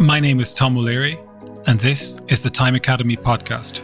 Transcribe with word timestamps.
My 0.00 0.20
name 0.20 0.40
is 0.40 0.52
Tom 0.52 0.76
O'Leary, 0.76 1.18
and 1.66 1.80
this 1.80 2.20
is 2.28 2.42
the 2.42 2.50
Time 2.50 2.74
Academy 2.74 3.16
podcast. 3.16 3.80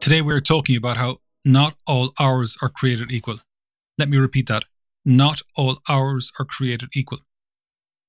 Today 0.00 0.22
we 0.22 0.32
are 0.32 0.40
talking 0.40 0.76
about 0.76 0.96
how 0.96 1.18
not 1.44 1.74
all 1.86 2.14
hours 2.18 2.56
are 2.62 2.70
created 2.70 3.12
equal. 3.12 3.40
Let 3.98 4.08
me 4.08 4.16
repeat 4.16 4.48
that. 4.48 4.64
Not 5.04 5.42
all 5.56 5.80
hours 5.90 6.32
are 6.38 6.46
created 6.46 6.88
equal. 6.94 7.18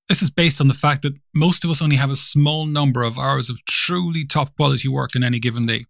This 0.07 0.21
is 0.21 0.30
based 0.30 0.61
on 0.61 0.70
the 0.70 0.73
fact 0.73 1.02
that 1.02 1.18
most 1.36 1.66
of 1.66 1.70
us 1.70 1.82
only 1.82 1.98
have 1.98 2.11
a 2.11 2.16
small 2.16 2.66
number 2.66 3.04
of 3.04 3.20
hours 3.20 3.50
of 3.50 3.64
truly 3.66 4.25
top 4.25 4.55
quality 4.55 4.88
work 4.88 5.18
in 5.18 5.23
any 5.25 5.39
given 5.39 5.66
day. 5.66 5.84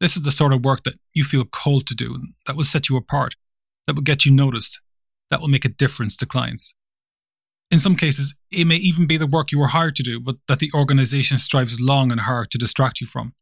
This 0.00 0.16
is 0.16 0.22
the 0.22 0.30
sort 0.30 0.52
of 0.52 0.64
work 0.64 0.84
that 0.84 0.98
you 1.12 1.24
feel 1.24 1.44
called 1.44 1.86
to 1.88 1.94
do, 1.94 2.18
that 2.46 2.56
will 2.56 2.64
set 2.64 2.88
you 2.88 2.96
apart, 2.96 3.34
that 3.86 3.96
will 3.96 4.02
get 4.02 4.24
you 4.24 4.32
noticed, 4.32 4.80
that 5.30 5.40
will 5.40 5.48
make 5.48 5.64
a 5.64 5.68
difference 5.70 6.16
to 6.16 6.26
clients. 6.26 6.72
In 7.70 7.78
some 7.78 7.96
cases, 7.96 8.34
it 8.50 8.64
may 8.64 8.76
even 8.76 9.06
be 9.06 9.16
the 9.16 9.26
work 9.26 9.52
you 9.52 9.58
were 9.58 9.68
hired 9.68 9.96
to 9.96 10.02
do, 10.02 10.20
but 10.20 10.36
that 10.46 10.58
the 10.58 10.70
organization 10.74 11.38
strives 11.38 11.80
long 11.80 12.10
and 12.10 12.22
hard 12.22 12.50
to 12.52 12.58
distract 12.58 13.00
you 13.00 13.06
from. 13.06 13.34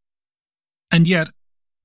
And 0.91 1.07
yet, 1.07 1.29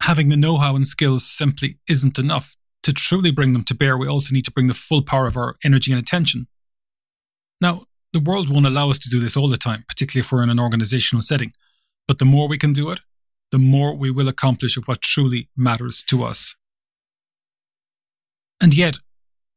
having 0.03 0.29
the 0.29 0.37
know 0.37 0.57
how 0.57 0.75
and 0.75 0.87
skills 0.87 1.25
simply 1.25 1.79
isn't 1.89 2.19
enough. 2.19 2.57
To 2.83 2.93
truly 2.93 3.31
bring 3.31 3.53
them 3.53 3.63
to 3.65 3.75
bear, 3.77 3.97
we 3.97 4.09
also 4.09 4.35
need 4.35 4.45
to 4.47 4.51
bring 4.51 4.67
the 4.67 4.75
full 4.75 5.03
power 5.03 5.29
of 5.29 5.37
our 5.37 5.55
energy 5.65 5.93
and 5.93 6.01
attention. 6.01 6.49
Now, 7.61 7.85
the 8.13 8.19
world 8.19 8.51
won't 8.51 8.67
allow 8.67 8.91
us 8.91 8.99
to 9.01 9.09
do 9.09 9.21
this 9.21 9.37
all 9.37 9.49
the 9.49 9.57
time, 9.57 9.85
particularly 9.89 10.25
if 10.25 10.33
we're 10.33 10.43
in 10.43 10.51
an 10.51 10.59
organizational 10.59 11.23
setting. 11.23 11.53
But 12.09 12.19
the 12.19 12.25
more 12.25 12.49
we 12.49 12.59
can 12.59 12.73
do 12.73 12.91
it, 12.91 12.99
the 13.53 13.59
more 13.59 13.95
we 13.95 14.11
will 14.11 14.29
accomplish 14.29 14.77
of 14.77 14.87
what 14.87 15.03
truly 15.03 15.49
matters 15.57 16.03
to 16.09 16.25
us. 16.25 16.57
And 18.61 18.75
yet, 18.75 18.99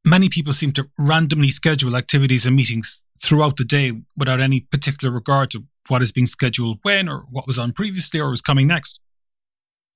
many 0.04 0.30
people 0.30 0.54
seem 0.54 0.74
to 0.74 0.90
randomly 1.00 1.50
schedule 1.50 1.96
activities 1.96 2.46
and 2.46 2.56
meetings 2.56 3.04
throughout 3.24 3.56
the 3.56 3.64
day 3.64 3.94
without 4.18 4.42
any 4.42 4.60
particular 4.60 5.14
regard 5.14 5.50
to 5.52 5.64
what 5.88 6.02
is 6.02 6.12
being 6.12 6.28
scheduled 6.28 6.80
when 6.84 7.08
or 7.08 7.26
what 7.30 7.48
was 7.48 7.58
on 7.58 7.72
previously 7.72 8.20
or 8.20 8.34
is 8.34 8.42
coming 8.42 8.68
next. 8.68 9.00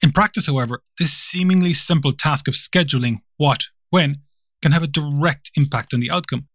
In 0.02 0.12
practice, 0.12 0.48
however, 0.48 0.82
this 0.98 1.12
seemingly 1.12 1.74
simple 1.74 2.14
task 2.14 2.48
of 2.48 2.54
scheduling 2.54 3.18
what, 3.38 3.66
when, 3.90 4.22
can 4.62 4.72
have 4.72 4.84
a 4.84 4.88
direct 4.88 5.52
impact 5.56 5.94
on 5.94 6.00
the 6.00 6.12
outcome. 6.12 6.48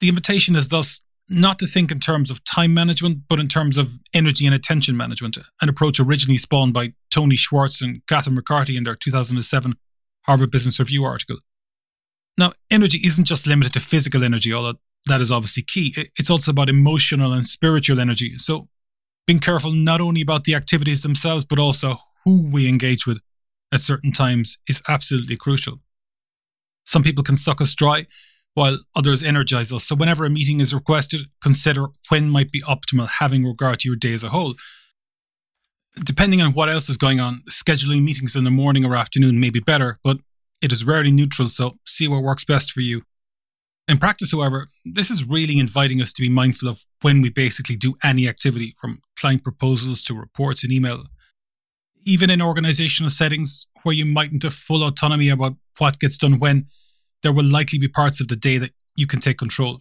The 0.00 0.08
invitation 0.08 0.56
is 0.56 0.68
thus 0.68 1.02
not 1.32 1.58
to 1.58 1.66
think 1.66 1.90
in 1.90 1.98
terms 1.98 2.30
of 2.30 2.44
time 2.44 2.74
management, 2.74 3.22
but 3.28 3.40
in 3.40 3.48
terms 3.48 3.78
of 3.78 3.98
energy 4.14 4.46
and 4.46 4.54
attention 4.54 4.96
management, 4.96 5.38
an 5.60 5.68
approach 5.68 5.98
originally 5.98 6.38
spawned 6.38 6.72
by 6.74 6.94
Tony 7.10 7.36
Schwartz 7.36 7.80
and 7.80 8.02
Catherine 8.06 8.36
McCarthy 8.36 8.76
in 8.76 8.84
their 8.84 8.96
2007 8.96 9.74
Harvard 10.26 10.50
Business 10.50 10.78
Review 10.78 11.04
article. 11.04 11.38
Now, 12.38 12.52
energy 12.70 13.00
isn't 13.04 13.24
just 13.24 13.46
limited 13.46 13.72
to 13.74 13.80
physical 13.80 14.24
energy, 14.24 14.52
although 14.52 14.78
that 15.06 15.20
is 15.20 15.30
obviously 15.30 15.62
key. 15.62 15.94
It's 16.18 16.30
also 16.30 16.50
about 16.50 16.68
emotional 16.68 17.32
and 17.32 17.46
spiritual 17.46 18.00
energy. 18.00 18.38
So, 18.38 18.68
being 19.26 19.38
careful 19.38 19.72
not 19.72 20.00
only 20.00 20.20
about 20.20 20.44
the 20.44 20.54
activities 20.54 21.02
themselves, 21.02 21.44
but 21.44 21.58
also 21.58 21.96
who 22.24 22.48
we 22.50 22.68
engage 22.68 23.06
with 23.06 23.20
at 23.72 23.80
certain 23.80 24.12
times 24.12 24.58
is 24.68 24.82
absolutely 24.88 25.36
crucial. 25.36 25.80
Some 26.84 27.02
people 27.02 27.22
can 27.24 27.36
suck 27.36 27.60
us 27.60 27.74
dry, 27.74 28.06
while 28.54 28.78
others 28.94 29.22
energize 29.22 29.72
us. 29.72 29.84
So, 29.84 29.94
whenever 29.94 30.24
a 30.24 30.30
meeting 30.30 30.60
is 30.60 30.74
requested, 30.74 31.22
consider 31.42 31.86
when 32.08 32.30
might 32.30 32.50
be 32.50 32.62
optimal, 32.62 33.08
having 33.08 33.44
regard 33.44 33.80
to 33.80 33.88
your 33.88 33.96
day 33.96 34.14
as 34.14 34.24
a 34.24 34.30
whole. 34.30 34.54
Depending 36.04 36.40
on 36.40 36.52
what 36.52 36.70
else 36.70 36.88
is 36.88 36.96
going 36.96 37.20
on, 37.20 37.42
scheduling 37.50 38.02
meetings 38.02 38.34
in 38.34 38.44
the 38.44 38.50
morning 38.50 38.84
or 38.84 38.96
afternoon 38.96 39.38
may 39.38 39.50
be 39.50 39.60
better, 39.60 39.98
but 40.02 40.18
it 40.62 40.72
is 40.72 40.84
rarely 40.84 41.10
neutral, 41.10 41.48
so 41.48 41.76
see 41.86 42.08
what 42.08 42.22
works 42.22 42.44
best 42.44 42.72
for 42.72 42.80
you. 42.80 43.02
In 43.88 43.98
practice, 43.98 44.32
however, 44.32 44.68
this 44.84 45.10
is 45.10 45.28
really 45.28 45.58
inviting 45.58 46.00
us 46.00 46.12
to 46.14 46.22
be 46.22 46.28
mindful 46.28 46.68
of 46.68 46.84
when 47.02 47.20
we 47.20 47.30
basically 47.30 47.76
do 47.76 47.96
any 48.02 48.28
activity, 48.28 48.74
from 48.80 49.00
client 49.18 49.42
proposals 49.42 50.04
to 50.04 50.14
reports 50.14 50.62
and 50.62 50.72
email. 50.72 51.04
Even 52.04 52.30
in 52.30 52.40
organizational 52.40 53.10
settings 53.10 53.66
where 53.82 53.94
you 53.94 54.06
mightn't 54.06 54.44
have 54.44 54.54
full 54.54 54.84
autonomy 54.86 55.28
about 55.28 55.56
what 55.78 55.98
gets 55.98 56.16
done 56.16 56.38
when, 56.38 56.68
there 57.22 57.32
will 57.32 57.44
likely 57.44 57.78
be 57.78 57.88
parts 57.88 58.20
of 58.20 58.28
the 58.28 58.36
day 58.36 58.58
that 58.58 58.72
you 58.96 59.06
can 59.06 59.20
take 59.20 59.38
control. 59.38 59.80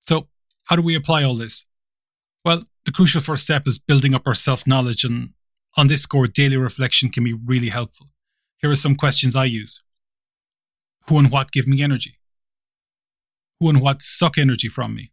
So, 0.00 0.28
how 0.64 0.76
do 0.76 0.82
we 0.82 0.94
apply 0.94 1.24
all 1.24 1.34
this? 1.34 1.64
Well, 2.44 2.64
the 2.84 2.92
crucial 2.92 3.20
first 3.20 3.42
step 3.42 3.66
is 3.66 3.78
building 3.78 4.14
up 4.14 4.26
our 4.26 4.34
self 4.34 4.66
knowledge, 4.66 5.04
and 5.04 5.30
on 5.76 5.88
this 5.88 6.02
score, 6.02 6.26
daily 6.26 6.56
reflection 6.56 7.10
can 7.10 7.24
be 7.24 7.32
really 7.32 7.68
helpful. 7.68 8.08
Here 8.58 8.70
are 8.70 8.76
some 8.76 8.96
questions 8.96 9.36
I 9.36 9.44
use 9.46 9.82
Who 11.08 11.18
and 11.18 11.30
what 11.30 11.52
give 11.52 11.66
me 11.66 11.82
energy? 11.82 12.18
Who 13.58 13.68
and 13.68 13.80
what 13.80 14.00
suck 14.02 14.38
energy 14.38 14.68
from 14.68 14.94
me? 14.94 15.12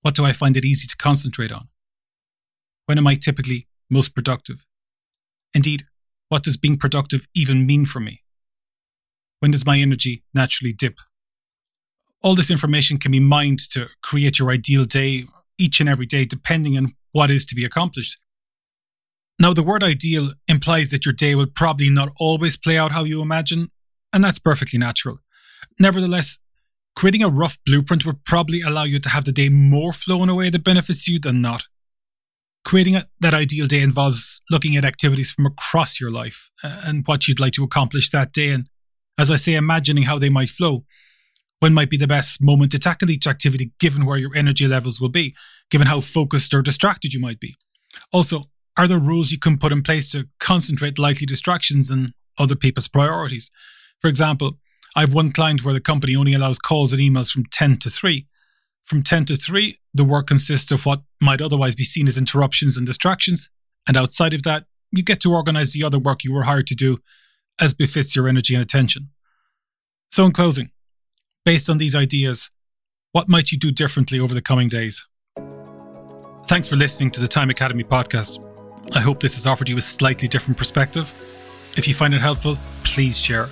What 0.00 0.14
do 0.16 0.24
I 0.24 0.32
find 0.32 0.56
it 0.56 0.64
easy 0.64 0.88
to 0.88 0.96
concentrate 0.96 1.52
on? 1.52 1.68
When 2.86 2.98
am 2.98 3.06
I 3.06 3.14
typically 3.14 3.68
most 3.88 4.14
productive? 4.14 4.66
Indeed, 5.54 5.84
what 6.28 6.42
does 6.42 6.56
being 6.56 6.78
productive 6.78 7.28
even 7.34 7.66
mean 7.66 7.84
for 7.84 8.00
me? 8.00 8.22
When 9.42 9.50
does 9.50 9.66
my 9.66 9.76
energy 9.76 10.22
naturally 10.32 10.72
dip? 10.72 10.98
All 12.22 12.36
this 12.36 12.48
information 12.48 12.96
can 12.96 13.10
be 13.10 13.18
mined 13.18 13.58
to 13.70 13.88
create 14.00 14.38
your 14.38 14.52
ideal 14.52 14.84
day 14.84 15.24
each 15.58 15.80
and 15.80 15.88
every 15.88 16.06
day, 16.06 16.24
depending 16.24 16.76
on 16.76 16.94
what 17.10 17.28
is 17.28 17.44
to 17.46 17.56
be 17.56 17.64
accomplished. 17.64 18.18
Now, 19.40 19.52
the 19.52 19.64
word 19.64 19.82
ideal 19.82 20.34
implies 20.46 20.90
that 20.90 21.04
your 21.04 21.12
day 21.12 21.34
will 21.34 21.48
probably 21.48 21.90
not 21.90 22.10
always 22.20 22.56
play 22.56 22.78
out 22.78 22.92
how 22.92 23.02
you 23.02 23.20
imagine, 23.20 23.72
and 24.12 24.22
that's 24.22 24.38
perfectly 24.38 24.78
natural. 24.78 25.18
Nevertheless, 25.76 26.38
creating 26.94 27.24
a 27.24 27.28
rough 27.28 27.58
blueprint 27.66 28.06
would 28.06 28.24
probably 28.24 28.60
allow 28.60 28.84
you 28.84 29.00
to 29.00 29.08
have 29.08 29.24
the 29.24 29.32
day 29.32 29.48
more 29.48 29.92
flow 29.92 30.22
in 30.22 30.28
a 30.28 30.36
way 30.36 30.50
that 30.50 30.62
benefits 30.62 31.08
you 31.08 31.18
than 31.18 31.40
not. 31.40 31.64
Creating 32.64 32.94
a, 32.94 33.08
that 33.18 33.34
ideal 33.34 33.66
day 33.66 33.80
involves 33.80 34.40
looking 34.52 34.76
at 34.76 34.84
activities 34.84 35.32
from 35.32 35.46
across 35.46 36.00
your 36.00 36.12
life 36.12 36.48
and 36.62 37.04
what 37.08 37.26
you'd 37.26 37.40
like 37.40 37.54
to 37.54 37.64
accomplish 37.64 38.08
that 38.10 38.32
day 38.32 38.50
and 38.50 38.68
as 39.18 39.30
I 39.30 39.36
say, 39.36 39.54
imagining 39.54 40.04
how 40.04 40.18
they 40.18 40.30
might 40.30 40.50
flow. 40.50 40.84
When 41.60 41.74
might 41.74 41.90
be 41.90 41.96
the 41.96 42.08
best 42.08 42.42
moment 42.42 42.72
to 42.72 42.78
tackle 42.78 43.10
each 43.10 43.26
activity 43.26 43.72
given 43.78 44.04
where 44.04 44.18
your 44.18 44.34
energy 44.34 44.66
levels 44.66 45.00
will 45.00 45.08
be, 45.08 45.34
given 45.70 45.86
how 45.86 46.00
focused 46.00 46.52
or 46.52 46.62
distracted 46.62 47.14
you 47.14 47.20
might 47.20 47.38
be? 47.38 47.54
Also, 48.12 48.50
are 48.76 48.88
there 48.88 48.98
rules 48.98 49.30
you 49.30 49.38
can 49.38 49.58
put 49.58 49.72
in 49.72 49.82
place 49.82 50.10
to 50.10 50.26
concentrate 50.40 50.98
likely 50.98 51.26
distractions 51.26 51.90
and 51.90 52.14
other 52.38 52.56
people's 52.56 52.88
priorities? 52.88 53.50
For 54.00 54.08
example, 54.08 54.58
I 54.96 55.00
have 55.00 55.14
one 55.14 55.30
client 55.30 55.64
where 55.64 55.74
the 55.74 55.80
company 55.80 56.16
only 56.16 56.34
allows 56.34 56.58
calls 56.58 56.92
and 56.92 57.00
emails 57.00 57.30
from 57.30 57.44
10 57.46 57.78
to 57.78 57.90
3. 57.90 58.26
From 58.84 59.02
10 59.02 59.26
to 59.26 59.36
3, 59.36 59.78
the 59.94 60.04
work 60.04 60.26
consists 60.26 60.70
of 60.70 60.84
what 60.84 61.02
might 61.20 61.40
otherwise 61.40 61.74
be 61.74 61.84
seen 61.84 62.08
as 62.08 62.18
interruptions 62.18 62.76
and 62.76 62.86
distractions. 62.86 63.50
And 63.86 63.96
outside 63.96 64.34
of 64.34 64.42
that, 64.42 64.64
you 64.90 65.02
get 65.02 65.20
to 65.20 65.32
organize 65.32 65.72
the 65.72 65.84
other 65.84 65.98
work 65.98 66.24
you 66.24 66.32
were 66.32 66.42
hired 66.42 66.66
to 66.66 66.74
do 66.74 66.98
as 67.60 67.74
befits 67.74 68.16
your 68.16 68.28
energy 68.28 68.54
and 68.54 68.62
attention. 68.62 69.10
So, 70.10 70.26
in 70.26 70.32
closing, 70.32 70.70
based 71.44 71.70
on 71.70 71.78
these 71.78 71.94
ideas, 71.94 72.50
what 73.12 73.28
might 73.28 73.52
you 73.52 73.58
do 73.58 73.70
differently 73.70 74.18
over 74.18 74.34
the 74.34 74.42
coming 74.42 74.68
days? 74.68 75.06
Thanks 76.46 76.68
for 76.68 76.76
listening 76.76 77.10
to 77.12 77.20
the 77.20 77.28
Time 77.28 77.50
Academy 77.50 77.84
podcast. 77.84 78.38
I 78.94 79.00
hope 79.00 79.20
this 79.20 79.36
has 79.36 79.46
offered 79.46 79.68
you 79.68 79.78
a 79.78 79.80
slightly 79.80 80.28
different 80.28 80.58
perspective. 80.58 81.14
If 81.76 81.88
you 81.88 81.94
find 81.94 82.12
it 82.12 82.20
helpful, 82.20 82.58
please 82.84 83.18
share. 83.18 83.48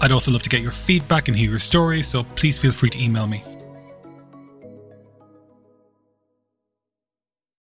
I'd 0.00 0.12
also 0.12 0.30
love 0.30 0.42
to 0.42 0.48
get 0.48 0.62
your 0.62 0.70
feedback 0.70 1.28
and 1.28 1.36
hear 1.36 1.50
your 1.50 1.58
stories, 1.58 2.06
so 2.06 2.22
please 2.22 2.58
feel 2.58 2.72
free 2.72 2.90
to 2.90 3.02
email 3.02 3.26
me. 3.26 3.42